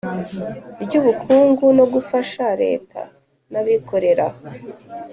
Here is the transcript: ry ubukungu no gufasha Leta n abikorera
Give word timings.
ry 0.83 0.93
ubukungu 0.99 1.65
no 1.77 1.85
gufasha 1.93 2.45
Leta 2.63 3.01
n 3.51 3.53
abikorera 3.61 4.27